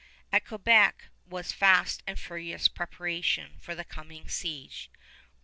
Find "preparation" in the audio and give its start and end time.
2.67-3.59